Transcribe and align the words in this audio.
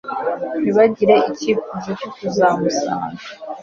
ntibagire 0.61 1.15
icyifuzo 1.31 1.89
cyo 1.99 2.07
kuzamusanga 2.15 3.15